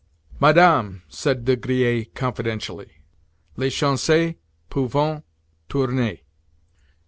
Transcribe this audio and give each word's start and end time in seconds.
"Madame," 0.39 1.03
said 1.07 1.45
De 1.45 1.55
Griers 1.55 2.07
confidentially, 2.15 3.03
"les 3.55 3.69
chances 3.69 4.33
peuvent 4.67 5.21
tourner. 5.69 6.17